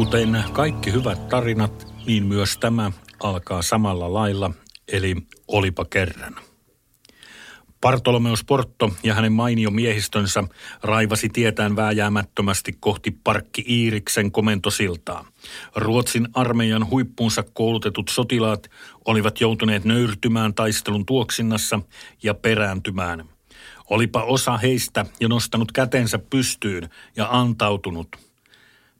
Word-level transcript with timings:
Kuten 0.00 0.44
kaikki 0.52 0.92
hyvät 0.92 1.28
tarinat, 1.28 1.86
niin 2.06 2.26
myös 2.26 2.58
tämä 2.58 2.92
alkaa 3.22 3.62
samalla 3.62 4.12
lailla, 4.12 4.50
eli 4.92 5.16
olipa 5.48 5.84
kerran. 5.84 6.36
Bartolomeus 7.80 8.44
Porto 8.44 8.90
ja 9.02 9.14
hänen 9.14 9.32
mainio 9.32 9.70
miehistönsä 9.70 10.44
raivasi 10.82 11.28
tietään 11.28 11.76
vääjäämättömästi 11.76 12.72
kohti 12.80 13.10
Parkki 13.24 13.64
Iiriksen 13.68 14.32
komentosiltaa. 14.32 15.24
Ruotsin 15.76 16.28
armeijan 16.34 16.90
huippuunsa 16.90 17.44
koulutetut 17.52 18.08
sotilaat 18.08 18.70
olivat 19.04 19.40
joutuneet 19.40 19.84
nöyrtymään 19.84 20.54
taistelun 20.54 21.06
tuoksinnassa 21.06 21.80
ja 22.22 22.34
perääntymään. 22.34 23.28
Olipa 23.90 24.22
osa 24.22 24.56
heistä 24.56 25.06
jo 25.20 25.28
nostanut 25.28 25.72
kätensä 25.72 26.18
pystyyn 26.18 26.90
ja 27.16 27.28
antautunut– 27.30 28.08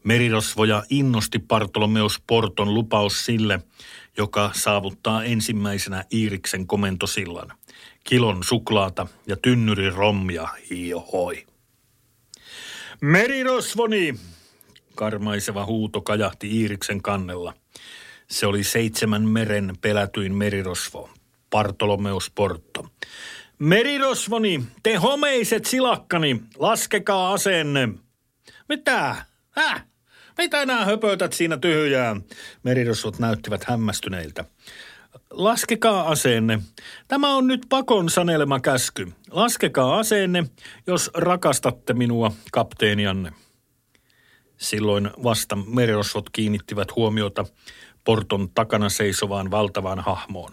Merirosvoja 0.04 0.82
innosti 0.90 1.38
Bartolomeus 1.38 2.22
Porton 2.26 2.74
lupaus 2.74 3.26
sille, 3.26 3.60
joka 4.16 4.50
saavuttaa 4.54 5.24
ensimmäisenä 5.24 6.04
Iiriksen 6.12 6.66
komentosillan. 6.66 7.52
Kilon 8.04 8.44
suklaata 8.44 9.06
ja 9.26 9.36
tynnyri 9.36 9.90
rommia 9.90 10.48
hiohoi. 10.70 11.46
Merirosvoni! 13.00 14.14
Karmaiseva 14.94 15.66
huuto 15.66 16.00
kajahti 16.00 16.60
Iiriksen 16.60 17.02
kannella. 17.02 17.54
Se 18.28 18.46
oli 18.46 18.64
seitsemän 18.64 19.28
meren 19.28 19.74
pelätyin 19.80 20.34
merirosvo, 20.34 21.10
Bartolomeus 21.50 22.30
Porto. 22.34 22.86
Merirosvoni, 23.58 24.64
te 24.82 24.94
homeiset 24.94 25.64
silakkani, 25.64 26.40
laskekaa 26.58 27.32
aseenne. 27.32 27.88
Mitä? 28.68 29.24
Häh? 29.50 29.89
Mitä 30.40 30.62
enää 30.62 30.84
höpötät 30.84 31.32
siinä 31.32 31.56
tyhjää? 31.56 32.16
Merirosvot 32.62 33.18
näyttivät 33.18 33.64
hämmästyneiltä. 33.64 34.44
Laskekaa 35.30 36.08
aseenne. 36.08 36.60
Tämä 37.08 37.34
on 37.34 37.46
nyt 37.46 37.60
pakon 37.68 38.10
sanelema 38.10 38.60
käsky. 38.60 39.12
Laskekaa 39.30 39.98
aseenne, 39.98 40.44
jos 40.86 41.10
rakastatte 41.14 41.92
minua, 41.94 42.32
kapteenianne. 42.52 43.32
Silloin 44.56 45.10
vasta 45.22 45.56
merirosvot 45.56 46.30
kiinnittivät 46.30 46.96
huomiota 46.96 47.44
porton 48.04 48.48
takana 48.54 48.88
seisovaan 48.88 49.50
valtavaan 49.50 50.00
hahmoon. 50.00 50.52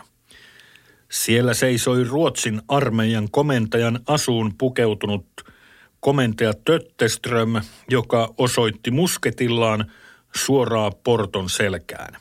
Siellä 1.12 1.54
seisoi 1.54 2.04
Ruotsin 2.04 2.62
armeijan 2.68 3.32
komentajan 3.32 4.00
asuun 4.08 4.54
pukeutunut 4.58 5.28
komentaja 6.00 6.54
Tötteström, 6.66 7.62
joka 7.90 8.34
osoitti 8.38 8.92
musketillaan 8.92 9.92
suoraa 10.36 10.92
porton 10.92 11.50
selkään. 11.50 12.18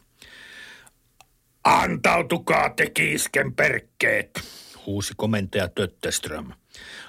Antautukaa 1.64 2.70
te 2.70 2.91
kiisken 2.91 3.54
perkkeet, 3.54 4.41
huusi 4.86 5.14
komentaja 5.16 5.69
Tötteström. 5.69 6.52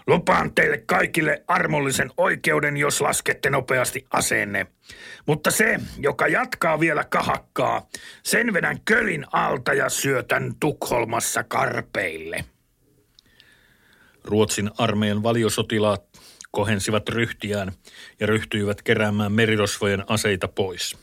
Lupaan 0.08 0.54
teille 0.54 0.78
kaikille 0.86 1.44
armollisen 1.48 2.12
oikeuden, 2.18 2.78
jos 2.78 3.02
laskette 3.02 3.50
nopeasti 3.50 4.06
aseenne. 4.12 4.68
Mutta 5.26 5.52
se, 5.52 5.80
joka 5.98 6.28
jatkaa 6.28 6.80
vielä 6.80 7.04
kahakkaa, 7.04 7.88
sen 8.24 8.54
vedän 8.54 8.82
kölin 8.82 9.26
alta 9.32 9.74
ja 9.74 9.90
syötän 9.90 10.54
Tukholmassa 10.60 11.44
karpeille. 11.44 12.46
Ruotsin 14.24 14.72
armeijan 14.78 15.24
valiosotilaat 15.24 16.04
kohensivat 16.58 17.10
ryhtiään 17.10 17.72
ja 18.20 18.28
ryhtyivät 18.28 18.82
keräämään 18.82 19.32
merirosvojen 19.32 20.04
aseita 20.08 20.48
pois. 20.48 20.98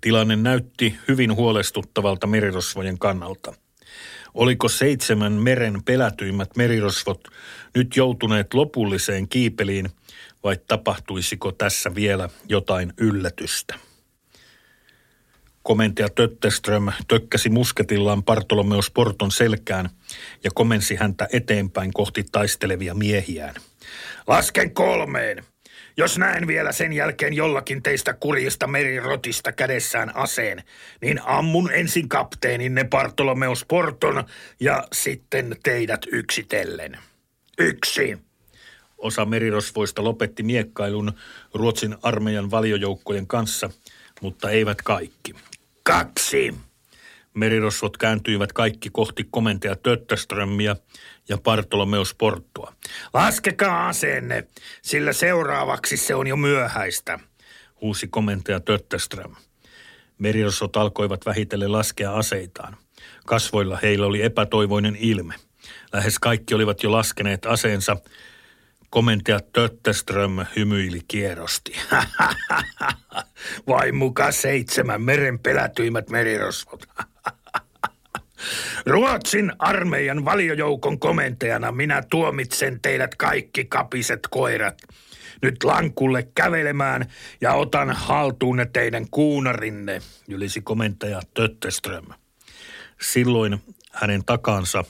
Tilanne 0.00 0.36
näytti 0.36 0.98
hyvin 1.08 1.34
huolestuttavalta 1.34 2.26
merirosvojen 2.26 2.98
kannalta. 2.98 3.54
Oliko 4.34 4.68
seitsemän 4.68 5.32
meren 5.32 5.82
pelätyimmät 5.84 6.56
merirosvot 6.56 7.28
nyt 7.74 7.96
joutuneet 7.96 8.54
lopulliseen 8.54 9.28
kiipeliin 9.28 9.90
vai 10.44 10.56
tapahtuisiko 10.68 11.52
tässä 11.52 11.94
vielä 11.94 12.28
jotain 12.48 12.92
yllätystä? 12.98 13.74
Komentaja 15.62 16.08
Tötteström 16.08 16.92
tökkäsi 17.08 17.48
musketillaan 17.48 18.24
Bartolomeus 18.24 18.90
Porton 18.90 19.30
selkään 19.30 19.90
ja 20.44 20.50
komensi 20.54 20.96
häntä 20.96 21.28
eteenpäin 21.32 21.92
kohti 21.92 22.24
taistelevia 22.32 22.94
miehiään– 22.94 23.54
Lasken 24.26 24.74
kolmeen. 24.74 25.44
Jos 25.96 26.18
näen 26.18 26.46
vielä 26.46 26.72
sen 26.72 26.92
jälkeen 26.92 27.34
jollakin 27.34 27.82
teistä 27.82 28.14
kurjista 28.14 28.66
merirotista 28.66 29.52
kädessään 29.52 30.16
aseen, 30.16 30.62
niin 31.02 31.20
ammun 31.24 31.72
ensin 31.72 32.08
kapteeninne 32.08 32.84
Bartolomeus 32.84 33.64
Porton 33.64 34.24
ja 34.60 34.84
sitten 34.92 35.56
teidät 35.62 36.00
yksitellen. 36.12 36.98
Yksi. 37.58 38.18
Osa 38.98 39.24
merirosvoista 39.24 40.04
lopetti 40.04 40.42
miekkailun 40.42 41.12
Ruotsin 41.54 41.96
armeijan 42.02 42.50
valiojoukkojen 42.50 43.26
kanssa, 43.26 43.70
mutta 44.20 44.50
eivät 44.50 44.82
kaikki. 44.82 45.34
Kaksi. 45.82 46.54
Merirosvot 47.34 47.96
kääntyivät 47.96 48.52
kaikki 48.52 48.90
kohti 48.90 49.24
komentaja 49.30 49.76
Töttöströmmiä 49.76 50.76
ja 51.28 51.38
Bartolomeus 51.38 52.14
Porttua. 52.14 52.72
Laskekaa 53.14 53.88
aseenne, 53.88 54.48
sillä 54.82 55.12
seuraavaksi 55.12 55.96
se 55.96 56.14
on 56.14 56.26
jo 56.26 56.36
myöhäistä, 56.36 57.18
huusi 57.80 58.08
komentaja 58.08 58.60
Töttöström. 58.60 59.34
Merirosvot 60.18 60.76
alkoivat 60.76 61.26
vähitellen 61.26 61.72
laskea 61.72 62.14
aseitaan. 62.14 62.76
Kasvoilla 63.26 63.78
heillä 63.82 64.06
oli 64.06 64.22
epätoivoinen 64.22 64.96
ilme. 64.96 65.34
Lähes 65.92 66.18
kaikki 66.18 66.54
olivat 66.54 66.82
jo 66.82 66.92
laskeneet 66.92 67.46
aseensa. 67.46 67.96
Komentaja 68.90 69.40
Tötteström 69.52 70.36
hymyili 70.56 71.00
kierrosti. 71.08 71.72
Vai 73.68 73.92
muka 73.92 74.32
seitsemän 74.32 75.02
meren 75.02 75.38
pelätyimmät 75.38 76.10
merirosvot. 76.10 76.86
Ruotsin 78.86 79.52
armeijan 79.58 80.24
valiojoukon 80.24 80.98
komentajana 80.98 81.72
minä 81.72 82.02
tuomitsen 82.10 82.80
teidät 82.80 83.14
kaikki 83.14 83.64
kapiset 83.64 84.20
koirat. 84.30 84.82
Nyt 85.42 85.64
lankulle 85.64 86.28
kävelemään 86.34 87.06
ja 87.40 87.54
otan 87.54 87.90
haltuunne 87.90 88.66
teidän 88.72 89.06
kuunarinne, 89.10 90.02
ylisi 90.28 90.60
komentaja 90.60 91.20
Tötteström. 91.34 92.04
Silloin 93.00 93.62
hänen 93.92 94.24
takansa 94.24 94.84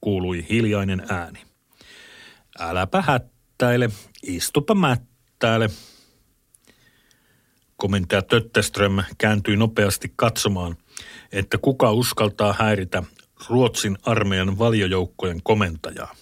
kuului 0.00 0.46
hiljainen 0.50 1.02
ääni. 1.08 1.42
Äläpä 2.58 3.02
hättäile, 3.02 3.90
istupa 4.22 4.74
mättäile. 4.74 5.70
Komentaja 7.76 8.22
Tötteström 8.22 9.02
kääntyi 9.18 9.56
nopeasti 9.56 10.12
katsomaan– 10.16 10.76
että 11.32 11.58
kuka 11.58 11.92
uskaltaa 11.92 12.52
häiritä 12.58 13.02
Ruotsin 13.48 13.98
armeijan 14.02 14.58
valiojoukkojen 14.58 15.42
komentajaa. 15.42 16.14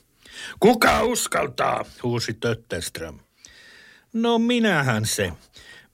Kuka 0.60 1.02
uskaltaa, 1.02 1.84
huusi 2.02 2.34
Tötteström. 2.34 3.18
No 4.12 4.38
minähän 4.38 5.06
se. 5.06 5.32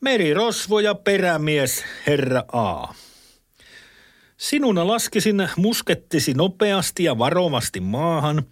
Merirosvo 0.00 0.80
ja 0.80 0.94
perämies, 0.94 1.84
herra 2.06 2.44
A. 2.52 2.94
Sinuna 4.36 4.86
laskisin 4.86 5.48
muskettisi 5.56 6.34
nopeasti 6.34 7.04
ja 7.04 7.18
varovasti 7.18 7.80
maahan 7.80 8.42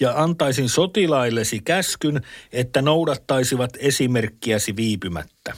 ja 0.00 0.22
antaisin 0.22 0.68
sotilaillesi 0.68 1.60
käskyn, 1.60 2.20
että 2.52 2.82
noudattaisivat 2.82 3.70
esimerkkiäsi 3.78 4.76
viipymättä. 4.76 5.56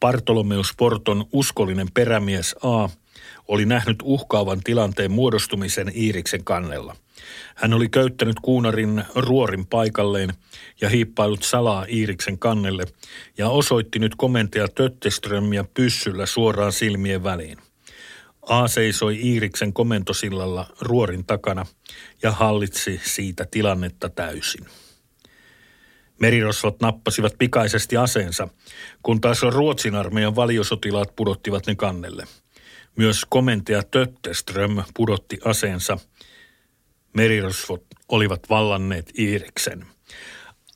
Bartolomeus 0.00 0.74
Porton 0.76 1.24
uskollinen 1.32 1.88
perämies 1.94 2.56
A 2.62 2.88
oli 3.48 3.66
nähnyt 3.66 3.98
uhkaavan 4.02 4.60
tilanteen 4.64 5.10
muodostumisen 5.10 5.92
Iiriksen 5.94 6.44
kannella. 6.44 6.96
Hän 7.54 7.74
oli 7.74 7.88
köyttänyt 7.88 8.36
kuunarin 8.42 9.04
ruorin 9.14 9.66
paikalleen 9.66 10.34
ja 10.80 10.88
hiippailut 10.88 11.42
salaa 11.42 11.86
Iiriksen 11.88 12.38
kannelle 12.38 12.84
ja 13.38 13.48
osoitti 13.48 13.98
nyt 13.98 14.14
komentaja 14.16 14.68
Tötteströmiä 14.68 15.64
pyssyllä 15.74 16.26
suoraan 16.26 16.72
silmien 16.72 17.24
väliin. 17.24 17.58
A 18.42 18.68
seisoi 18.68 19.20
Iiriksen 19.22 19.72
komentosillalla 19.72 20.66
ruorin 20.80 21.24
takana 21.26 21.66
ja 22.22 22.32
hallitsi 22.32 23.00
siitä 23.04 23.46
tilannetta 23.50 24.08
täysin. 24.08 24.66
Merirosvot 26.20 26.80
nappasivat 26.80 27.34
pikaisesti 27.38 27.96
aseensa, 27.96 28.48
kun 29.02 29.20
taas 29.20 29.42
Ruotsin 29.42 29.94
armeijan 29.94 30.36
valiosotilaat 30.36 31.16
pudottivat 31.16 31.66
ne 31.66 31.74
kannelle– 31.74 32.24
myös 32.96 33.26
komentaja 33.28 33.82
Tötteström 33.82 34.82
pudotti 34.96 35.38
aseensa. 35.44 35.98
Merirosvot 37.16 37.84
olivat 38.08 38.50
vallanneet 38.50 39.18
Iiriksen. 39.18 39.86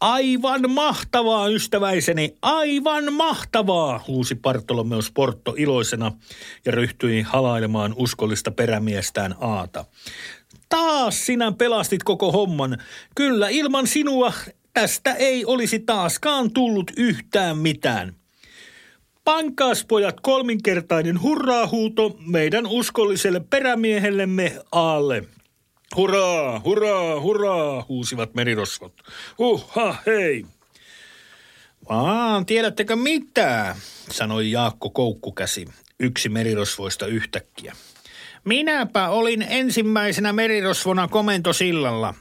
Aivan 0.00 0.70
mahtavaa, 0.70 1.48
ystäväiseni, 1.48 2.36
aivan 2.42 3.12
mahtavaa, 3.12 4.04
huusi 4.08 4.34
Bartolomeus 4.34 5.10
Porto 5.10 5.54
iloisena 5.56 6.12
ja 6.64 6.72
ryhtyi 6.72 7.22
halailemaan 7.22 7.94
uskollista 7.96 8.50
perämiestään 8.50 9.34
Aata. 9.40 9.84
Taas 10.68 11.26
sinä 11.26 11.52
pelastit 11.52 12.02
koko 12.02 12.32
homman. 12.32 12.78
Kyllä 13.14 13.48
ilman 13.48 13.86
sinua 13.86 14.32
tästä 14.74 15.14
ei 15.14 15.44
olisi 15.44 15.78
taaskaan 15.78 16.50
tullut 16.50 16.90
yhtään 16.96 17.58
mitään. 17.58 18.14
Pankaas 19.24 19.84
pojat 19.84 20.20
kolminkertainen 20.20 21.22
hurraahuuto 21.22 22.16
meidän 22.26 22.66
uskolliselle 22.66 23.40
perämiehellemme 23.40 24.52
Aalle. 24.72 25.24
Hurraa, 25.96 26.60
hurraa, 26.64 27.20
hurraa, 27.20 27.84
huusivat 27.88 28.34
merirosvot. 28.34 28.92
Uhha, 29.38 29.96
hei. 30.06 30.46
Vaan, 31.88 32.46
tiedättekö 32.46 32.96
mitä, 32.96 33.76
sanoi 34.10 34.50
Jaakko 34.50 34.90
Koukkukäsi, 34.90 35.66
yksi 36.00 36.28
merirosvoista 36.28 37.06
yhtäkkiä. 37.06 37.76
Minäpä 38.44 39.08
olin 39.08 39.42
ensimmäisenä 39.48 40.32
merirosvona 40.32 41.08
komentosillalla. 41.08 42.14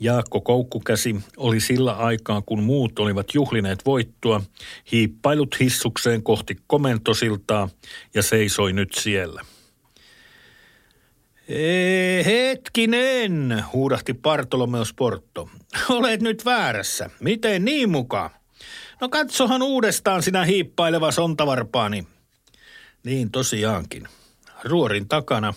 Jaakko 0.00 0.40
Koukkukäsi 0.40 1.16
oli 1.36 1.60
sillä 1.60 1.92
aikaa, 1.92 2.42
kun 2.42 2.62
muut 2.62 2.98
olivat 2.98 3.34
juhlineet 3.34 3.86
voittua, 3.86 4.42
hiippailut 4.92 5.60
hissukseen 5.60 6.22
kohti 6.22 6.56
komentosiltaa 6.66 7.68
ja 8.14 8.22
seisoi 8.22 8.72
nyt 8.72 8.94
siellä– 8.94 9.44
Ee, 11.48 12.24
hetkinen, 12.24 13.64
huudahti 13.72 14.14
Bartolomeus 14.14 14.94
Porto. 14.94 15.48
Olet 15.88 16.20
nyt 16.20 16.44
väärässä. 16.44 17.10
Miten 17.20 17.64
niin 17.64 17.90
mukaan? 17.90 18.30
No 19.00 19.08
katsohan 19.08 19.62
uudestaan 19.62 20.22
sinä 20.22 20.44
hiippaileva 20.44 21.10
sontavarpaani. 21.10 22.06
Niin 23.04 23.30
tosiaankin. 23.30 24.08
Ruorin 24.64 25.08
takana, 25.08 25.54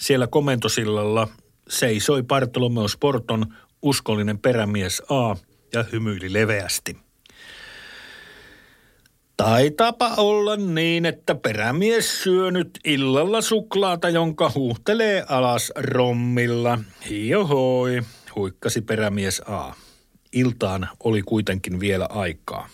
siellä 0.00 0.26
komentosillalla, 0.26 1.28
seisoi 1.68 2.22
Bartolomeus 2.22 2.96
Porton 2.96 3.54
uskollinen 3.84 4.38
perämies 4.38 5.02
A 5.08 5.36
ja 5.72 5.84
hymyili 5.92 6.32
leveästi. 6.32 6.96
Taitapa 9.36 10.14
olla 10.16 10.56
niin, 10.56 11.06
että 11.06 11.34
perämies 11.34 12.22
syö 12.22 12.50
nyt 12.50 12.78
illalla 12.84 13.40
suklaata, 13.40 14.08
jonka 14.08 14.52
huuhtelee 14.54 15.24
alas 15.28 15.72
rommilla. 15.76 16.78
Hiohoi, 17.10 18.02
huikkasi 18.36 18.80
perämies 18.80 19.40
A. 19.40 19.72
Iltaan 20.32 20.88
oli 21.04 21.22
kuitenkin 21.22 21.80
vielä 21.80 22.06
aikaa. 22.10 22.68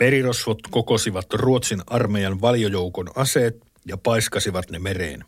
Merirosvot 0.00 0.58
kokosivat 0.70 1.32
Ruotsin 1.32 1.82
armeijan 1.86 2.40
valjojoukon 2.40 3.10
aseet 3.14 3.56
ja 3.86 3.96
paiskasivat 3.96 4.70
ne 4.70 4.78
mereen. 4.78 5.24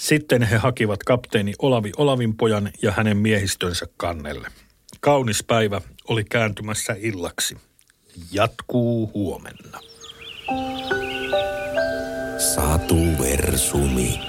Sitten 0.00 0.42
he 0.42 0.56
hakivat 0.56 1.04
kapteeni 1.04 1.52
Olavi 1.58 1.92
Olavinpojan 1.96 2.70
ja 2.82 2.92
hänen 2.92 3.16
miehistönsä 3.16 3.86
kannelle. 3.96 4.48
Kaunis 5.00 5.44
päivä 5.46 5.80
oli 6.08 6.24
kääntymässä 6.24 6.96
illaksi– 6.98 7.56
jatkuu 8.32 9.10
huomenna. 9.14 9.80
Satu 12.38 12.96
Versumi. 13.18 14.20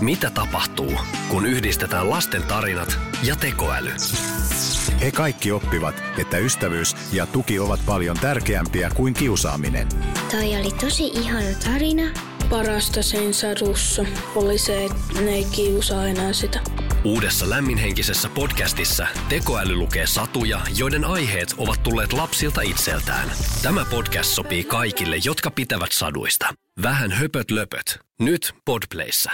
Mitä 0.00 0.30
tapahtuu, 0.30 0.92
kun 1.28 1.46
yhdistetään 1.46 2.10
lasten 2.10 2.42
tarinat 2.42 2.98
ja 3.22 3.36
tekoäly? 3.36 3.92
He 5.00 5.12
kaikki 5.12 5.52
oppivat, 5.52 6.02
että 6.18 6.38
ystävyys 6.38 6.96
ja 7.12 7.26
tuki 7.26 7.58
ovat 7.58 7.80
paljon 7.86 8.16
tärkeämpiä 8.20 8.90
kuin 8.94 9.14
kiusaaminen. 9.14 9.88
Toi 10.30 10.56
oli 10.56 10.72
tosi 10.80 11.06
ihana 11.06 11.48
tarina 11.64 12.02
Parasta 12.50 13.02
sen 13.02 13.34
sadussa 13.34 14.04
oli 14.34 14.58
se, 14.58 14.84
että 14.84 15.20
ne 15.20 15.30
ei 15.30 15.44
kiusaa 15.44 16.06
enää 16.06 16.32
sitä. 16.32 16.60
Uudessa 17.04 17.50
lämminhenkisessä 17.50 18.28
podcastissa 18.28 19.06
tekoäly 19.28 19.74
lukee 19.74 20.06
satuja, 20.06 20.60
joiden 20.76 21.04
aiheet 21.04 21.54
ovat 21.58 21.82
tulleet 21.82 22.12
lapsilta 22.12 22.60
itseltään. 22.60 23.30
Tämä 23.62 23.84
podcast 23.84 24.30
sopii 24.30 24.64
kaikille, 24.64 25.16
jotka 25.24 25.50
pitävät 25.50 25.92
saduista. 25.92 26.54
Vähän 26.82 27.12
höpöt 27.12 27.50
löpöt. 27.50 27.98
Nyt 28.20 28.54
Podplayssä. 28.64 29.30